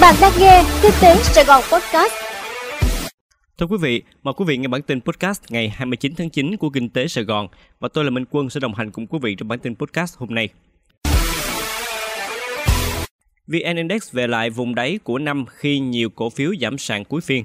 Bạn 0.00 0.14
đang 0.20 0.32
nghe 0.38 0.64
Kinh 0.82 0.92
tế 1.02 1.16
Sài 1.22 1.44
Gòn 1.44 1.62
Podcast. 1.72 2.12
Thưa 3.58 3.66
quý 3.66 3.76
vị, 3.80 4.02
mời 4.22 4.34
quý 4.36 4.44
vị 4.48 4.56
nghe 4.56 4.68
bản 4.68 4.82
tin 4.82 5.00
podcast 5.00 5.42
ngày 5.48 5.68
29 5.68 6.14
tháng 6.16 6.30
9 6.30 6.56
của 6.56 6.70
Kinh 6.70 6.88
tế 6.88 7.08
Sài 7.08 7.24
Gòn 7.24 7.48
và 7.80 7.88
tôi 7.88 8.04
là 8.04 8.10
Minh 8.10 8.24
Quân 8.30 8.50
sẽ 8.50 8.60
đồng 8.60 8.74
hành 8.74 8.90
cùng 8.90 9.06
quý 9.06 9.18
vị 9.22 9.34
trong 9.34 9.48
bản 9.48 9.58
tin 9.58 9.74
podcast 9.74 10.16
hôm 10.16 10.34
nay. 10.34 10.48
VN 13.46 13.76
Index 13.76 14.12
về 14.12 14.26
lại 14.26 14.50
vùng 14.50 14.74
đáy 14.74 14.98
của 15.04 15.18
năm 15.18 15.44
khi 15.48 15.78
nhiều 15.78 16.10
cổ 16.10 16.30
phiếu 16.30 16.50
giảm 16.60 16.78
sàn 16.78 17.04
cuối 17.04 17.20
phiên. 17.20 17.44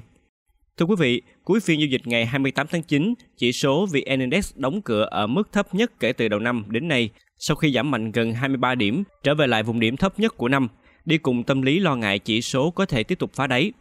Thưa 0.76 0.86
quý 0.86 0.94
vị, 0.98 1.22
cuối 1.44 1.60
phiên 1.60 1.80
giao 1.80 1.86
dịch 1.86 2.06
ngày 2.06 2.26
28 2.26 2.66
tháng 2.66 2.82
9, 2.82 3.14
chỉ 3.36 3.52
số 3.52 3.86
VN 3.86 4.20
Index 4.20 4.52
đóng 4.56 4.82
cửa 4.82 5.08
ở 5.10 5.26
mức 5.26 5.52
thấp 5.52 5.74
nhất 5.74 5.92
kể 6.00 6.12
từ 6.12 6.28
đầu 6.28 6.40
năm 6.40 6.64
đến 6.68 6.88
nay, 6.88 7.10
sau 7.38 7.56
khi 7.56 7.72
giảm 7.72 7.90
mạnh 7.90 8.12
gần 8.12 8.32
23 8.32 8.74
điểm, 8.74 9.02
trở 9.22 9.34
về 9.34 9.46
lại 9.46 9.62
vùng 9.62 9.80
điểm 9.80 9.96
thấp 9.96 10.20
nhất 10.20 10.36
của 10.36 10.48
năm, 10.48 10.68
đi 11.04 11.18
cùng 11.18 11.44
tâm 11.44 11.62
lý 11.62 11.78
lo 11.78 11.96
ngại 11.96 12.18
chỉ 12.18 12.42
số 12.42 12.70
có 12.70 12.86
thể 12.86 13.02
tiếp 13.02 13.18
tục 13.18 13.30
phá 13.34 13.46
đáy. 13.46 13.72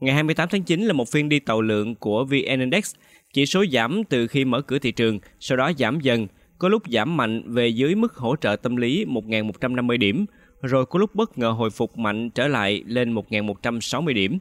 Ngày 0.00 0.14
28 0.14 0.48
tháng 0.48 0.62
9 0.62 0.82
là 0.82 0.92
một 0.92 1.08
phiên 1.08 1.28
đi 1.28 1.38
tàu 1.38 1.62
lượng 1.62 1.94
của 1.94 2.24
VN 2.24 2.60
Index, 2.60 2.94
chỉ 3.32 3.46
số 3.46 3.64
giảm 3.72 4.04
từ 4.04 4.26
khi 4.26 4.44
mở 4.44 4.60
cửa 4.60 4.78
thị 4.78 4.92
trường, 4.92 5.18
sau 5.40 5.56
đó 5.58 5.72
giảm 5.78 6.00
dần, 6.00 6.26
có 6.58 6.68
lúc 6.68 6.82
giảm 6.90 7.16
mạnh 7.16 7.42
về 7.46 7.68
dưới 7.68 7.94
mức 7.94 8.16
hỗ 8.16 8.36
trợ 8.36 8.56
tâm 8.56 8.76
lý 8.76 9.04
1.150 9.04 9.98
điểm, 9.98 10.26
rồi 10.62 10.86
có 10.86 10.98
lúc 10.98 11.14
bất 11.14 11.38
ngờ 11.38 11.48
hồi 11.48 11.70
phục 11.70 11.98
mạnh 11.98 12.30
trở 12.30 12.48
lại 12.48 12.82
lên 12.86 13.14
1.160 13.14 14.14
điểm. 14.14 14.38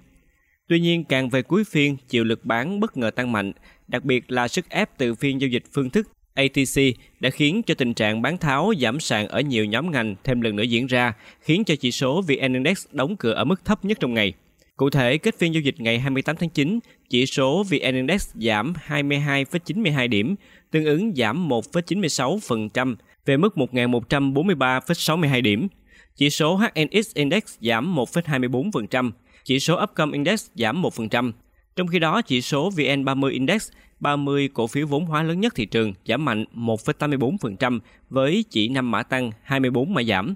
Tuy 0.68 0.80
nhiên, 0.80 1.04
càng 1.04 1.30
về 1.30 1.42
cuối 1.42 1.64
phiên, 1.64 1.98
chịu 2.10 2.24
lực 2.24 2.46
bán 2.46 2.80
bất 2.80 2.98
ngờ 2.98 3.12
tăng 3.12 3.32
mạnh, 3.32 3.52
đặc 3.88 4.04
biệt 4.04 4.32
là 4.32 4.48
sức 4.48 4.70
ép 4.70 4.98
từ 4.98 5.16
phiên 5.16 5.42
giao 5.42 5.48
dịch 5.48 5.64
phương 5.74 5.90
thức 5.90 6.08
ATC 6.38 6.82
đã 7.20 7.30
khiến 7.30 7.62
cho 7.64 7.74
tình 7.74 7.94
trạng 7.94 8.22
bán 8.22 8.38
tháo 8.38 8.74
giảm 8.82 9.00
sàn 9.00 9.28
ở 9.28 9.42
nhiều 9.42 9.66
nhóm 9.66 9.92
ngành 9.92 10.16
thêm 10.24 10.42
lần 10.42 10.56
nữa 10.56 10.64
diễn 10.64 10.88
ra, 10.88 11.14
khiến 11.42 11.64
cho 11.64 11.76
chỉ 11.76 11.92
số 11.92 12.22
VN 12.22 12.54
Index 12.54 12.86
đóng 12.92 13.16
cửa 13.16 13.32
ở 13.32 13.44
mức 13.44 13.66
thấp 13.66 13.86
nhất 13.86 13.98
trong 14.00 14.14
ngày. 14.14 14.34
Cụ 14.78 14.90
thể, 14.90 15.18
kết 15.18 15.36
phiên 15.40 15.54
giao 15.54 15.62
dịch 15.62 15.76
ngày 15.80 16.00
28 16.00 16.36
tháng 16.36 16.50
9, 16.50 16.80
chỉ 17.10 17.26
số 17.26 17.64
VN 17.64 17.96
Index 17.96 18.30
giảm 18.34 18.74
22,92 18.88 20.10
điểm, 20.10 20.36
tương 20.72 20.86
ứng 20.86 21.16
giảm 21.16 21.50
1,96% 21.50 22.96
về 23.26 23.38
mức 23.38 23.54
1.143,62 23.56 25.42
điểm. 25.42 25.68
Chỉ 26.16 26.30
số 26.30 26.56
HNX 26.56 27.14
Index 27.14 27.44
giảm 27.62 27.96
1,24%, 27.96 29.12
chỉ 29.44 29.60
số 29.60 29.84
Upcom 29.84 30.12
Index 30.12 30.48
giảm 30.56 30.82
1%. 30.82 31.32
Trong 31.78 31.88
khi 31.88 32.00
đó, 32.00 32.22
chỉ 32.22 32.42
số 32.42 32.70
VN30 32.70 33.30
Index 33.30 33.70
30 34.00 34.50
cổ 34.54 34.68
phiếu 34.68 34.88
vốn 34.88 35.06
hóa 35.06 35.24
lớn 35.24 35.40
nhất 35.40 35.56
thị 35.56 35.66
trường 35.66 35.94
giảm 36.08 36.26
mạnh 36.26 36.46
1,84% 36.56 37.80
với 38.10 38.46
chỉ 38.50 38.70
5 38.70 38.92
mã 38.92 39.04
tăng, 39.04 39.32
24 39.44 39.94
mã 39.94 40.04
giảm. 40.04 40.36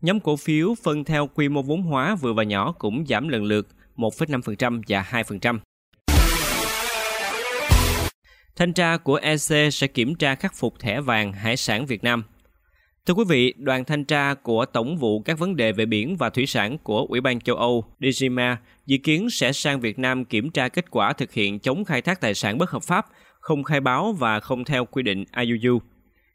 Nhóm 0.00 0.20
cổ 0.20 0.36
phiếu 0.36 0.74
phân 0.82 1.04
theo 1.04 1.26
quy 1.34 1.48
mô 1.48 1.62
vốn 1.62 1.82
hóa 1.82 2.14
vừa 2.14 2.32
và 2.32 2.42
nhỏ 2.42 2.72
cũng 2.78 3.06
giảm 3.06 3.28
lần 3.28 3.44
lượt 3.44 3.68
1,5% 3.96 4.82
và 4.88 5.04
2%. 5.10 5.58
Thanh 8.56 8.72
tra 8.72 8.96
của 8.96 9.14
EC 9.14 9.72
sẽ 9.72 9.86
kiểm 9.86 10.14
tra 10.14 10.34
khắc 10.34 10.54
phục 10.54 10.80
thẻ 10.80 11.00
vàng 11.00 11.32
hải 11.32 11.56
sản 11.56 11.86
Việt 11.86 12.04
Nam. 12.04 12.22
Thưa 13.06 13.14
quý 13.14 13.24
vị, 13.28 13.54
đoàn 13.58 13.84
thanh 13.84 14.04
tra 14.04 14.34
của 14.34 14.64
Tổng 14.64 14.96
vụ 14.96 15.20
các 15.20 15.38
vấn 15.38 15.56
đề 15.56 15.72
về 15.72 15.86
biển 15.86 16.16
và 16.16 16.30
thủy 16.30 16.46
sản 16.46 16.78
của 16.78 17.06
Ủy 17.08 17.20
ban 17.20 17.40
châu 17.40 17.56
Âu 17.56 17.84
DGMA 18.00 18.58
dự 18.86 18.96
kiến 18.98 19.30
sẽ 19.30 19.52
sang 19.52 19.80
Việt 19.80 19.98
Nam 19.98 20.24
kiểm 20.24 20.50
tra 20.50 20.68
kết 20.68 20.90
quả 20.90 21.12
thực 21.12 21.32
hiện 21.32 21.58
chống 21.58 21.84
khai 21.84 22.02
thác 22.02 22.20
tài 22.20 22.34
sản 22.34 22.58
bất 22.58 22.70
hợp 22.70 22.82
pháp, 22.82 23.06
không 23.40 23.64
khai 23.64 23.80
báo 23.80 24.12
và 24.12 24.40
không 24.40 24.64
theo 24.64 24.84
quy 24.84 25.02
định 25.02 25.24
IUU. 25.36 25.80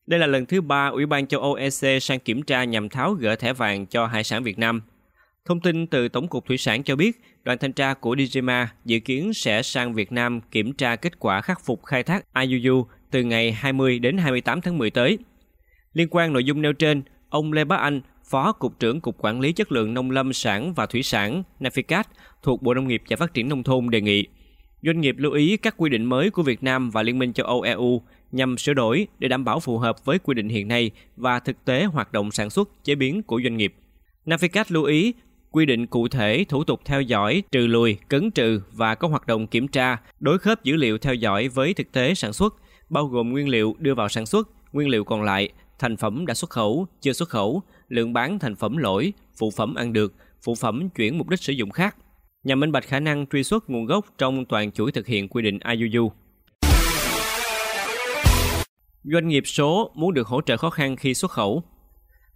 Đây 0.08 0.19
là 0.19 0.27
lần 0.27 0.45
thứ 0.45 0.61
ba 0.61 0.88
Ủy 0.88 1.05
ban 1.05 1.27
châu 1.27 1.42
Âu 1.42 1.53
EC 1.53 2.03
sang 2.03 2.19
kiểm 2.19 2.44
tra 2.44 2.64
nhằm 2.64 2.89
tháo 2.89 3.14
gỡ 3.14 3.36
thẻ 3.36 3.53
vàng 3.53 3.86
cho 3.86 4.05
hải 4.05 4.23
sản 4.23 4.44
Việt 4.44 4.59
Nam. 4.59 4.81
Thông 5.45 5.59
tin 5.59 5.88
từ 5.88 6.08
Tổng 6.08 6.27
cục 6.27 6.45
Thủy 6.45 6.58
sản 6.58 6.83
cho 6.83 6.95
biết, 6.95 7.22
đoàn 7.44 7.58
thanh 7.58 7.73
tra 7.73 7.94
của 7.94 8.16
DGMA 8.16 8.69
dự 8.86 8.99
kiến 8.99 9.33
sẽ 9.33 9.64
sang 9.64 9.94
Việt 9.94 10.11
Nam 10.11 10.42
kiểm 10.52 10.73
tra 10.73 10.95
kết 10.95 11.19
quả 11.19 11.42
khắc 11.42 11.66
phục 11.66 11.86
khai 11.86 12.03
thác 12.03 12.25
IUU 12.42 12.86
từ 13.11 13.23
ngày 13.23 13.52
20 13.52 13.99
đến 13.99 14.17
28 14.17 14.61
tháng 14.61 14.77
10 14.77 14.89
tới. 14.89 15.17
Liên 15.94 16.08
quan 16.12 16.34
nội 16.34 16.44
dung 16.44 16.62
nêu 16.62 16.74
trên, 16.74 17.02
ông 17.30 17.54
Lê 17.54 17.64
Bá 17.64 17.76
Anh, 17.76 18.02
Phó 18.30 18.52
Cục 18.52 18.80
trưởng 18.80 19.02
Cục 19.02 19.16
Quản 19.18 19.40
lý 19.40 19.54
Chất 19.54 19.72
lượng 19.72 19.94
Nông 19.94 20.12
lâm 20.12 20.34
sản 20.34 20.74
và 20.74 20.86
Thủy 20.86 21.04
sản 21.04 21.44
Naficat 21.60 22.04
thuộc 22.44 22.62
Bộ 22.62 22.74
Nông 22.74 22.88
nghiệp 22.88 23.02
và 23.10 23.16
Phát 23.16 23.34
triển 23.34 23.50
Nông 23.50 23.64
thôn 23.64 23.90
đề 23.90 24.02
nghị 24.02 24.28
doanh 24.84 25.02
nghiệp 25.02 25.16
lưu 25.18 25.32
ý 25.32 25.58
các 25.58 25.76
quy 25.78 25.90
định 25.90 26.06
mới 26.06 26.30
của 26.30 26.44
Việt 26.44 26.64
Nam 26.64 26.90
và 26.90 27.04
Liên 27.04 27.20
minh 27.20 27.34
châu 27.34 27.46
Âu 27.46 27.62
EU 27.62 28.02
nhằm 28.32 28.58
sửa 28.58 28.74
đổi 28.74 29.08
để 29.20 29.28
đảm 29.28 29.46
bảo 29.46 29.60
phù 29.60 29.78
hợp 29.78 30.06
với 30.06 30.20
quy 30.20 30.34
định 30.34 30.50
hiện 30.50 30.68
nay 30.68 30.92
và 31.16 31.40
thực 31.40 31.66
tế 31.66 31.84
hoạt 31.84 32.12
động 32.12 32.32
sản 32.32 32.50
xuất, 32.50 32.70
chế 32.84 32.96
biến 32.96 33.23
của 33.23 33.42
doanh 33.44 33.58
nghiệp. 33.58 33.73
Naficat 34.26 34.66
lưu 34.68 34.84
ý 34.84 35.14
quy 35.52 35.66
định 35.66 35.88
cụ 35.88 36.08
thể 36.08 36.46
thủ 36.50 36.64
tục 36.64 36.82
theo 36.86 37.02
dõi, 37.02 37.44
trừ 37.52 37.68
lùi, 37.68 37.98
cấn 38.10 38.32
trừ 38.32 38.62
và 38.72 38.96
có 38.96 39.08
hoạt 39.08 39.28
động 39.28 39.48
kiểm 39.48 39.68
tra, 39.68 39.98
đối 40.20 40.38
khớp 40.38 40.64
dữ 40.64 40.76
liệu 40.76 40.98
theo 40.98 41.14
dõi 41.14 41.48
với 41.48 41.73
thực 41.73 41.92
tế 41.92 42.14
sản 42.14 42.34
xuất, 42.34 42.56
bao 42.90 43.06
gồm 43.06 43.30
nguyên 43.30 43.50
liệu 43.50 43.76
đưa 43.80 43.96
vào 43.96 44.10
sản 44.10 44.26
xuất, 44.26 44.50
nguyên 44.73 44.90
liệu 44.90 45.04
còn 45.04 45.23
lại, 45.23 45.50
thành 45.81 45.97
phẩm 45.97 46.25
đã 46.25 46.33
xuất 46.33 46.49
khẩu, 46.49 46.87
chưa 47.02 47.14
xuất 47.14 47.30
khẩu, 47.30 47.61
lượng 47.87 48.14
bán 48.14 48.39
thành 48.39 48.55
phẩm 48.55 48.77
lỗi, 48.77 49.14
phụ 49.39 49.52
phẩm 49.52 49.75
ăn 49.75 49.93
được, 49.93 50.14
phụ 50.42 50.55
phẩm 50.55 50.89
chuyển 50.89 51.17
mục 51.17 51.30
đích 51.30 51.39
sử 51.39 51.53
dụng 51.53 51.71
khác, 51.71 51.95
nhằm 52.43 52.59
minh 52.59 52.71
bạch 52.71 52.87
khả 52.87 52.99
năng 52.99 53.27
truy 53.27 53.43
xuất 53.43 53.69
nguồn 53.69 53.86
gốc 53.86 54.05
trong 54.17 54.45
toàn 54.45 54.71
chuỗi 54.71 54.92
thực 54.92 55.08
hiện 55.08 55.27
quy 55.27 55.43
định 55.43 55.59
IUU. 55.59 56.11
Doanh 59.03 59.27
nghiệp 59.27 59.43
số 59.45 59.92
muốn 59.95 60.14
được 60.14 60.27
hỗ 60.27 60.42
trợ 60.42 60.58
khó 60.58 60.69
khăn 60.69 60.95
khi 60.95 61.14
xuất 61.14 61.31
khẩu. 61.31 61.64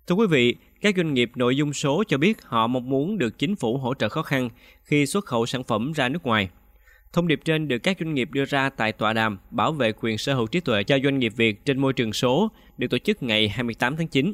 Thưa 0.08 0.16
quý 0.16 0.28
vị, 0.28 0.56
các 0.82 0.96
doanh 0.98 1.14
nghiệp 1.14 1.32
nội 1.36 1.58
dung 1.58 1.74
số 1.74 2.04
cho 2.08 2.18
biết 2.18 2.42
họ 2.44 2.68
mong 2.68 2.90
muốn 2.90 3.18
được 3.18 3.40
chính 3.40 3.56
phủ 3.56 3.78
hỗ 3.78 3.94
trợ 3.94 4.10
khó 4.10 4.22
khăn 4.22 4.50
khi 4.84 5.06
xuất 5.06 5.26
khẩu 5.26 5.46
sản 5.46 5.64
phẩm 5.64 5.92
ra 5.92 6.10
nước 6.10 6.24
ngoài. 6.24 6.50
Thông 7.16 7.28
điệp 7.28 7.40
trên 7.46 7.68
được 7.68 7.78
các 7.78 7.98
doanh 8.00 8.14
nghiệp 8.14 8.30
đưa 8.32 8.46
ra 8.46 8.70
tại 8.70 8.92
tọa 8.92 9.14
đàm 9.14 9.38
bảo 9.52 9.72
vệ 9.72 9.92
quyền 9.92 10.18
sở 10.18 10.34
hữu 10.34 10.48
trí 10.48 10.60
tuệ 10.60 10.84
cho 10.84 10.98
doanh 11.04 11.20
nghiệp 11.20 11.34
Việt 11.36 11.66
trên 11.66 11.80
môi 11.80 11.94
trường 11.94 12.14
số 12.14 12.52
được 12.78 12.88
tổ 12.90 12.98
chức 12.98 13.24
ngày 13.24 13.50
28 13.50 13.98
tháng 13.98 14.08
9. 14.08 14.34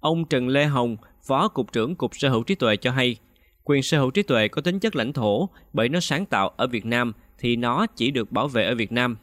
Ông 0.00 0.24
Trần 0.24 0.48
Lê 0.48 0.64
Hồng, 0.64 0.96
Phó 1.26 1.48
Cục 1.48 1.72
trưởng 1.72 1.96
Cục 1.96 2.16
Sở 2.16 2.28
hữu 2.28 2.42
trí 2.42 2.54
tuệ 2.54 2.76
cho 2.76 2.90
hay, 2.90 3.16
quyền 3.64 3.82
sở 3.82 3.98
hữu 3.98 4.10
trí 4.10 4.22
tuệ 4.22 4.48
có 4.48 4.62
tính 4.62 4.78
chất 4.78 4.96
lãnh 4.96 5.12
thổ 5.12 5.48
bởi 5.72 5.88
nó 5.88 6.00
sáng 6.00 6.26
tạo 6.26 6.48
ở 6.48 6.66
Việt 6.66 6.86
Nam 6.86 7.12
thì 7.38 7.56
nó 7.56 7.86
chỉ 7.86 8.10
được 8.10 8.32
bảo 8.32 8.48
vệ 8.48 8.64
ở 8.64 8.74
Việt 8.74 8.92
Nam. 8.92 9.16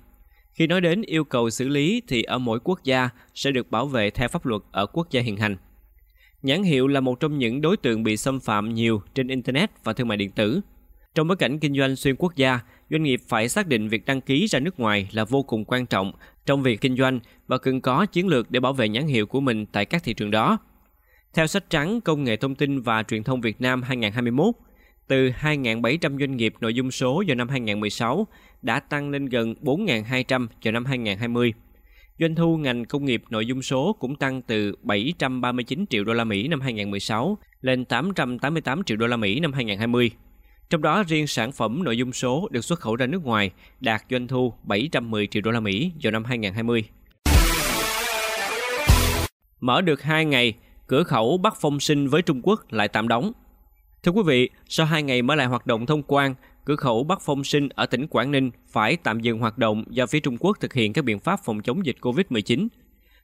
Khi 0.53 0.67
nói 0.67 0.81
đến 0.81 1.01
yêu 1.01 1.23
cầu 1.23 1.49
xử 1.49 1.67
lý 1.67 2.01
thì 2.07 2.23
ở 2.23 2.37
mỗi 2.37 2.59
quốc 2.63 2.83
gia 2.83 3.09
sẽ 3.35 3.51
được 3.51 3.71
bảo 3.71 3.87
vệ 3.87 4.09
theo 4.09 4.27
pháp 4.27 4.45
luật 4.45 4.61
ở 4.71 4.85
quốc 4.85 5.07
gia 5.11 5.21
hiện 5.21 5.37
hành. 5.37 5.57
Nhãn 6.41 6.63
hiệu 6.63 6.87
là 6.87 6.99
một 6.99 7.19
trong 7.19 7.37
những 7.37 7.61
đối 7.61 7.77
tượng 7.77 8.03
bị 8.03 8.17
xâm 8.17 8.39
phạm 8.39 8.73
nhiều 8.73 9.01
trên 9.15 9.27
Internet 9.27 9.69
và 9.83 9.93
thương 9.93 10.07
mại 10.07 10.17
điện 10.17 10.31
tử. 10.31 10.61
Trong 11.15 11.27
bối 11.27 11.37
cảnh 11.37 11.59
kinh 11.59 11.77
doanh 11.77 11.95
xuyên 11.95 12.15
quốc 12.15 12.35
gia, 12.35 12.59
doanh 12.89 13.03
nghiệp 13.03 13.21
phải 13.27 13.49
xác 13.49 13.67
định 13.67 13.87
việc 13.87 14.05
đăng 14.05 14.21
ký 14.21 14.47
ra 14.47 14.59
nước 14.59 14.79
ngoài 14.79 15.09
là 15.11 15.25
vô 15.25 15.43
cùng 15.43 15.65
quan 15.65 15.85
trọng 15.85 16.11
trong 16.45 16.63
việc 16.63 16.81
kinh 16.81 16.97
doanh 16.97 17.19
và 17.47 17.57
cần 17.57 17.81
có 17.81 18.05
chiến 18.05 18.27
lược 18.27 18.51
để 18.51 18.59
bảo 18.59 18.73
vệ 18.73 18.89
nhãn 18.89 19.07
hiệu 19.07 19.25
của 19.25 19.41
mình 19.41 19.65
tại 19.65 19.85
các 19.85 20.03
thị 20.03 20.13
trường 20.13 20.31
đó. 20.31 20.57
Theo 21.33 21.47
sách 21.47 21.69
trắng 21.69 22.01
Công 22.01 22.23
nghệ 22.23 22.35
thông 22.35 22.55
tin 22.55 22.81
và 22.81 23.03
truyền 23.03 23.23
thông 23.23 23.41
Việt 23.41 23.61
Nam 23.61 23.81
2021, 23.81 24.55
từ 25.07 25.29
2.700 25.29 26.19
doanh 26.19 26.37
nghiệp 26.37 26.53
nội 26.59 26.73
dung 26.73 26.91
số 26.91 27.23
vào 27.27 27.35
năm 27.35 27.49
2016 27.49 28.27
đã 28.61 28.79
tăng 28.79 29.09
lên 29.09 29.25
gần 29.25 29.55
4.200 29.61 30.47
vào 30.63 30.71
năm 30.71 30.85
2020. 30.85 31.53
Doanh 32.19 32.35
thu 32.35 32.57
ngành 32.57 32.85
công 32.85 33.05
nghiệp 33.05 33.23
nội 33.29 33.45
dung 33.45 33.61
số 33.61 33.95
cũng 33.99 34.15
tăng 34.15 34.41
từ 34.41 34.75
739 34.81 35.85
triệu 35.89 36.03
đô 36.03 36.13
la 36.13 36.23
Mỹ 36.23 36.47
năm 36.47 36.61
2016 36.61 37.37
lên 37.61 37.85
888 37.85 38.83
triệu 38.83 38.97
đô 38.97 39.07
la 39.07 39.17
Mỹ 39.17 39.39
năm 39.39 39.53
2020. 39.53 40.11
Trong 40.73 40.81
đó 40.81 41.03
riêng 41.07 41.27
sản 41.27 41.51
phẩm 41.51 41.83
nội 41.83 41.97
dung 41.97 42.13
số 42.13 42.47
được 42.51 42.61
xuất 42.61 42.79
khẩu 42.79 42.95
ra 42.95 43.05
nước 43.05 43.25
ngoài 43.25 43.51
đạt 43.79 44.03
doanh 44.09 44.27
thu 44.27 44.53
710 44.63 45.27
triệu 45.27 45.41
đô 45.41 45.51
la 45.51 45.59
Mỹ 45.59 45.91
vào 46.03 46.11
năm 46.11 46.23
2020. 46.25 46.83
Mở 49.59 49.81
được 49.81 50.01
2 50.01 50.25
ngày, 50.25 50.53
cửa 50.87 51.03
khẩu 51.03 51.37
Bắc 51.37 51.53
Phong 51.61 51.79
Sinh 51.79 52.07
với 52.07 52.21
Trung 52.21 52.41
Quốc 52.43 52.73
lại 52.73 52.87
tạm 52.87 53.07
đóng. 53.07 53.31
Thưa 54.03 54.11
quý 54.11 54.21
vị, 54.25 54.49
sau 54.69 54.85
2 54.85 55.03
ngày 55.03 55.21
mở 55.21 55.35
lại 55.35 55.47
hoạt 55.47 55.67
động 55.67 55.85
thông 55.85 56.03
quan, 56.07 56.35
cửa 56.65 56.75
khẩu 56.75 57.03
Bắc 57.03 57.21
Phong 57.21 57.43
Sinh 57.43 57.69
ở 57.69 57.85
tỉnh 57.85 58.07
Quảng 58.07 58.31
Ninh 58.31 58.51
phải 58.67 58.97
tạm 59.03 59.19
dừng 59.19 59.39
hoạt 59.39 59.57
động 59.57 59.83
do 59.89 60.05
phía 60.05 60.19
Trung 60.19 60.37
Quốc 60.39 60.57
thực 60.59 60.73
hiện 60.73 60.93
các 60.93 61.05
biện 61.05 61.19
pháp 61.19 61.39
phòng 61.45 61.61
chống 61.61 61.85
dịch 61.85 61.97
COVID-19. 62.01 62.67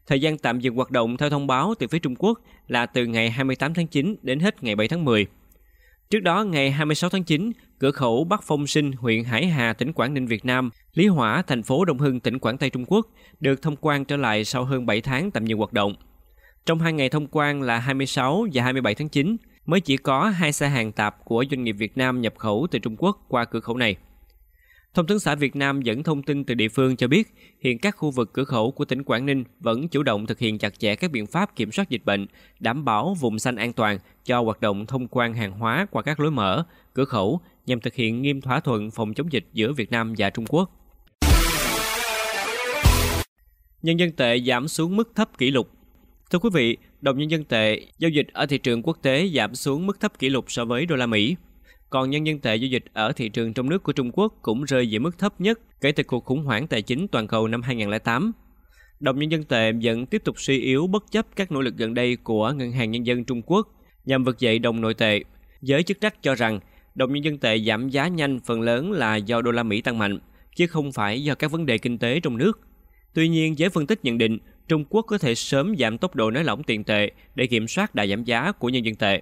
Thời 0.08 0.22
gian 0.22 0.38
tạm 0.38 0.60
dừng 0.60 0.76
hoạt 0.76 0.92
động 0.92 1.18
theo 1.18 1.30
thông 1.30 1.48
báo 1.48 1.74
từ 1.80 1.88
phía 1.88 2.00
Trung 2.00 2.16
Quốc 2.16 2.40
là 2.68 2.86
từ 2.86 3.06
ngày 3.06 3.30
28 3.30 3.74
tháng 3.74 3.88
9 3.88 4.16
đến 4.22 4.40
hết 4.40 4.64
ngày 4.64 4.76
7 4.76 4.88
tháng 4.88 5.06
10. 5.06 5.28
Trước 6.14 6.20
đó, 6.20 6.44
ngày 6.44 6.72
26 6.72 7.10
tháng 7.10 7.24
9, 7.24 7.52
cửa 7.80 7.92
khẩu 7.92 8.24
Bắc 8.24 8.44
Phong 8.44 8.68
Sinh, 8.68 8.92
huyện 8.92 9.24
Hải 9.24 9.48
Hà, 9.48 9.74
tỉnh 9.74 9.94
Quảng 9.94 10.14
Ninh, 10.14 10.26
Việt 10.26 10.46
Nam, 10.46 10.70
Lý 10.94 11.08
Hỏa, 11.08 11.42
thành 11.42 11.64
phố 11.64 11.86
Đông 11.86 11.98
Hưng, 11.98 12.20
tỉnh 12.20 12.40
Quảng 12.40 12.58
Tây, 12.58 12.70
Trung 12.70 12.86
Quốc, 12.88 13.08
được 13.40 13.62
thông 13.62 13.76
quan 13.82 14.06
trở 14.06 14.18
lại 14.18 14.46
sau 14.46 14.64
hơn 14.66 14.86
7 14.86 15.02
tháng 15.02 15.32
tạm 15.32 15.46
dừng 15.46 15.58
hoạt 15.58 15.74
động. 15.74 15.96
Trong 16.66 16.80
hai 16.80 16.94
ngày 16.94 17.10
thông 17.10 17.28
quan 17.32 17.62
là 17.62 17.80
26 17.80 18.48
và 18.54 18.64
27 18.64 18.96
tháng 18.96 19.10
9, 19.10 19.38
mới 19.66 19.82
chỉ 19.82 19.98
có 19.98 20.26
hai 20.30 20.52
xe 20.52 20.70
hàng 20.70 20.92
tạp 20.92 21.26
của 21.26 21.46
doanh 21.52 21.64
nghiệp 21.64 21.76
Việt 21.80 21.98
Nam 21.98 22.22
nhập 22.22 22.34
khẩu 22.38 22.68
từ 22.72 22.80
Trung 22.80 22.96
Quốc 22.98 23.18
qua 23.28 23.46
cửa 23.46 23.60
khẩu 23.60 23.78
này. 23.78 23.96
Thông 24.94 25.08
tấn 25.08 25.20
xã 25.20 25.36
Việt 25.36 25.56
Nam 25.56 25.82
dẫn 25.82 26.04
thông 26.04 26.24
tin 26.24 26.44
từ 26.44 26.54
địa 26.54 26.70
phương 26.70 26.96
cho 26.96 27.08
biết, 27.08 27.34
hiện 27.60 27.80
các 27.80 27.96
khu 27.98 28.12
vực 28.12 28.34
cửa 28.34 28.44
khẩu 28.44 28.72
của 28.72 28.86
tỉnh 28.86 29.04
Quảng 29.04 29.26
Ninh 29.26 29.44
vẫn 29.60 29.88
chủ 29.88 30.04
động 30.04 30.26
thực 30.26 30.40
hiện 30.40 30.58
chặt 30.58 30.80
chẽ 30.80 30.96
các 30.96 31.12
biện 31.12 31.28
pháp 31.28 31.56
kiểm 31.56 31.72
soát 31.72 31.90
dịch 31.90 32.06
bệnh, 32.06 32.28
đảm 32.60 32.86
bảo 32.86 33.14
vùng 33.20 33.40
xanh 33.40 33.56
an 33.56 33.74
toàn 33.74 33.98
cho 34.26 34.42
hoạt 34.42 34.62
động 34.62 34.86
thông 34.86 35.08
quan 35.08 35.34
hàng 35.34 35.52
hóa 35.52 35.88
qua 35.92 36.02
các 36.02 36.20
lối 36.20 36.32
mở, 36.32 36.64
cửa 36.94 37.06
khẩu 37.06 37.40
nhằm 37.66 37.80
thực 37.80 37.96
hiện 37.96 38.22
nghiêm 38.22 38.42
thỏa 38.42 38.60
thuận 38.60 38.92
phòng 38.92 39.14
chống 39.14 39.32
dịch 39.32 39.46
giữa 39.54 39.74
Việt 39.74 39.92
Nam 39.92 40.14
và 40.18 40.30
Trung 40.30 40.46
Quốc. 40.50 40.72
Nhân 43.82 44.00
dân 44.00 44.12
tệ 44.12 44.40
giảm 44.40 44.68
xuống 44.68 44.96
mức 44.96 45.12
thấp 45.16 45.38
kỷ 45.38 45.52
lục. 45.52 45.70
Thưa 46.32 46.40
quý 46.40 46.50
vị, 46.54 46.78
đồng 47.02 47.18
nhân 47.18 47.32
dân 47.32 47.44
tệ 47.44 47.86
giao 48.00 48.10
dịch 48.10 48.28
ở 48.34 48.46
thị 48.46 48.58
trường 48.58 48.82
quốc 48.84 48.98
tế 49.02 49.30
giảm 49.36 49.56
xuống 49.56 49.88
mức 49.88 50.00
thấp 50.00 50.20
kỷ 50.20 50.30
lục 50.30 50.46
so 50.48 50.66
với 50.66 50.86
đô 50.86 50.96
la 50.96 51.06
Mỹ. 51.06 51.36
Còn 51.90 52.10
nhân 52.10 52.28
dân 52.28 52.40
tệ 52.40 52.56
giao 52.56 52.68
dịch 52.68 52.86
ở 52.94 53.12
thị 53.12 53.30
trường 53.30 53.54
trong 53.54 53.70
nước 53.70 53.84
của 53.84 53.92
Trung 53.92 54.12
Quốc 54.14 54.34
cũng 54.42 54.64
rơi 54.64 54.88
về 54.92 55.00
mức 55.00 55.18
thấp 55.18 55.42
nhất 55.42 55.60
kể 55.82 55.92
từ 55.92 56.04
cuộc 56.04 56.26
khủng 56.26 56.44
hoảng 56.44 56.68
tài 56.68 56.82
chính 56.82 57.08
toàn 57.08 57.28
cầu 57.28 57.48
năm 57.48 57.62
2008. 57.62 58.32
Đồng 59.00 59.20
nhân 59.20 59.32
dân 59.32 59.44
tệ 59.44 59.72
vẫn 59.84 60.06
tiếp 60.06 60.22
tục 60.26 60.36
suy 60.40 60.60
yếu 60.60 60.88
bất 60.88 61.04
chấp 61.12 61.26
các 61.36 61.52
nỗ 61.52 61.62
lực 61.62 61.76
gần 61.78 61.94
đây 61.94 62.16
của 62.16 62.52
Ngân 62.52 62.72
hàng 62.72 62.92
Nhân 62.92 63.06
dân 63.06 63.24
Trung 63.24 63.42
Quốc 63.46 63.68
nhằm 64.06 64.24
vực 64.24 64.40
dậy 64.40 64.60
đồng 64.60 64.82
nội 64.82 64.94
tệ. 64.94 65.24
Giới 65.62 65.84
chức 65.84 66.02
trách 66.02 66.24
cho 66.24 66.36
rằng 66.36 66.60
đồng 66.96 67.14
nhân 67.14 67.24
dân 67.24 67.38
tệ 67.38 67.60
giảm 67.60 67.90
giá 67.90 68.08
nhanh 68.08 68.40
phần 68.46 68.62
lớn 68.62 68.92
là 68.92 69.16
do 69.16 69.42
đô 69.42 69.52
la 69.52 69.64
Mỹ 69.64 69.82
tăng 69.82 69.98
mạnh, 69.98 70.20
chứ 70.56 70.68
không 70.68 70.92
phải 70.92 71.24
do 71.24 71.36
các 71.36 71.52
vấn 71.52 71.66
đề 71.66 71.78
kinh 71.78 71.98
tế 71.98 72.20
trong 72.20 72.38
nước. 72.38 72.60
Tuy 73.14 73.28
nhiên, 73.28 73.60
giới 73.60 73.70
phân 73.70 73.88
tích 73.88 74.00
nhận 74.04 74.18
định 74.18 74.38
Trung 74.68 74.86
Quốc 74.90 75.02
có 75.02 75.18
thể 75.18 75.36
sớm 75.36 75.76
giảm 75.80 75.98
tốc 75.98 76.16
độ 76.16 76.32
nới 76.32 76.44
lỏng 76.44 76.64
tiền 76.64 76.84
tệ 76.84 77.12
để 77.36 77.48
kiểm 77.48 77.68
soát 77.68 77.96
đà 77.96 78.06
giảm 78.06 78.24
giá 78.24 78.52
của 78.52 78.70
nhân 78.70 78.86
dân 78.86 78.96
tệ. 78.96 79.22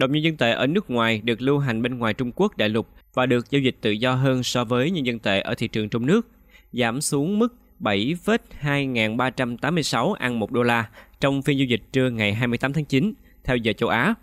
Đồng 0.00 0.12
nhân 0.12 0.22
dân 0.22 0.36
tệ 0.36 0.52
ở 0.52 0.66
nước 0.66 0.90
ngoài 0.90 1.20
được 1.24 1.42
lưu 1.42 1.58
hành 1.58 1.82
bên 1.82 1.98
ngoài 1.98 2.14
Trung 2.14 2.32
Quốc 2.34 2.56
đại 2.56 2.68
lục 2.68 2.88
và 3.14 3.26
được 3.26 3.50
giao 3.50 3.60
dịch 3.60 3.76
tự 3.80 3.90
do 3.90 4.12
hơn 4.12 4.42
so 4.42 4.64
với 4.64 4.90
nhân 4.90 5.06
dân 5.06 5.18
tệ 5.18 5.40
ở 5.40 5.54
thị 5.54 5.68
trường 5.68 5.88
trong 5.88 6.06
nước, 6.06 6.28
giảm 6.72 7.00
xuống 7.00 7.38
mức 7.38 7.54
7,2386 7.80 10.12
ăn 10.12 10.38
1 10.38 10.52
đô 10.52 10.62
la 10.62 10.88
trong 11.20 11.42
phiên 11.42 11.58
giao 11.58 11.66
dịch 11.66 11.82
trưa 11.92 12.10
ngày 12.10 12.34
28 12.34 12.72
tháng 12.72 12.84
9 12.84 13.12
theo 13.44 13.56
giờ 13.56 13.72
châu 13.72 13.88
Á. 13.88 14.14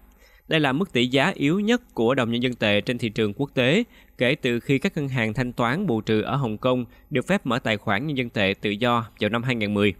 Đây 0.47 0.59
là 0.59 0.73
mức 0.73 0.93
tỷ 0.93 1.07
giá 1.07 1.31
yếu 1.35 1.59
nhất 1.59 1.81
của 1.93 2.15
đồng 2.15 2.31
nhân 2.31 2.43
dân 2.43 2.53
tệ 2.53 2.81
trên 2.81 2.97
thị 2.97 3.09
trường 3.09 3.33
quốc 3.33 3.51
tế 3.53 3.83
kể 4.17 4.35
từ 4.35 4.59
khi 4.59 4.79
các 4.79 4.97
ngân 4.97 5.09
hàng 5.09 5.33
thanh 5.33 5.53
toán 5.53 5.87
bù 5.87 6.01
trừ 6.01 6.21
ở 6.21 6.35
Hồng 6.35 6.57
Kông 6.57 6.85
được 7.09 7.27
phép 7.27 7.45
mở 7.45 7.59
tài 7.59 7.77
khoản 7.77 8.07
nhân 8.07 8.17
dân 8.17 8.29
tệ 8.29 8.53
tự 8.61 8.69
do 8.69 9.05
vào 9.19 9.29
năm 9.29 9.43
2010. 9.43 9.93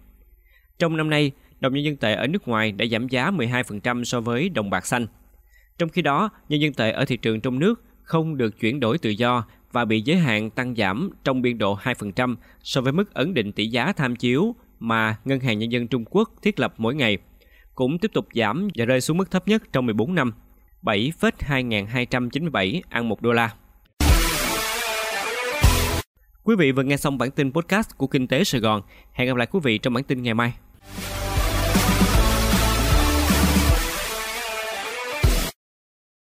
Trong 0.80 0.98
năm 0.98 1.10
nay, 1.10 1.32
đồng 1.60 1.74
nhân 1.74 1.84
dân 1.84 1.96
tệ 1.96 2.14
ở 2.14 2.28
nước 2.28 2.48
ngoài 2.48 2.72
đã 2.72 2.86
giảm 2.92 3.08
giá 3.08 3.32
12% 3.32 4.04
so 4.04 4.22
với 4.22 4.50
đồng 4.50 4.70
bạc 4.70 4.86
xanh. 4.86 5.08
Trong 5.78 5.90
khi 5.90 6.02
đó, 6.02 6.30
nhân 6.50 6.62
dân 6.62 6.74
tệ 6.74 6.92
ở 6.92 7.06
thị 7.06 7.18
trường 7.18 7.42
trong 7.42 7.60
nước 7.60 7.84
không 8.04 8.38
được 8.38 8.60
chuyển 8.60 8.80
đổi 8.80 8.98
tự 8.98 9.10
do 9.10 9.46
và 9.72 9.86
bị 9.86 10.02
giới 10.02 10.18
hạn 10.18 10.50
tăng 10.50 10.76
giảm 10.76 11.10
trong 11.24 11.42
biên 11.42 11.58
độ 11.58 11.78
2% 11.78 12.36
so 12.64 12.82
với 12.82 12.94
mức 12.94 13.14
ấn 13.14 13.34
định 13.34 13.52
tỷ 13.52 13.68
giá 13.68 13.92
tham 13.92 14.16
chiếu 14.16 14.56
mà 14.80 15.18
Ngân 15.26 15.40
hàng 15.40 15.60
Nhân 15.60 15.72
dân 15.72 15.88
Trung 15.88 16.06
Quốc 16.10 16.32
thiết 16.42 16.60
lập 16.60 16.74
mỗi 16.78 16.96
ngày, 16.96 17.18
cũng 17.76 18.00
tiếp 18.00 18.12
tục 18.14 18.28
giảm 18.34 18.68
và 18.76 18.86
rơi 18.86 19.02
xuống 19.02 19.18
mức 19.18 19.32
thấp 19.32 19.48
nhất 19.48 19.64
trong 19.74 19.86
14 19.86 20.16
năm, 20.16 20.34
7,2297 20.84 22.82
ăn 22.90 23.10
1 23.10 23.22
đô 23.22 23.32
la. 23.32 23.54
Quý 26.44 26.56
vị 26.56 26.72
vừa 26.72 26.84
nghe 26.84 26.98
xong 26.98 27.18
bản 27.18 27.32
tin 27.32 27.52
podcast 27.52 27.98
của 27.98 28.08
Kinh 28.08 28.28
tế 28.28 28.44
Sài 28.44 28.62
Gòn. 28.62 28.82
Hẹn 29.12 29.28
gặp 29.28 29.36
lại 29.36 29.48
quý 29.52 29.60
vị 29.64 29.78
trong 29.78 29.94
bản 29.94 30.04
tin 30.04 30.24
ngày 30.24 30.34
mai. 30.34 30.54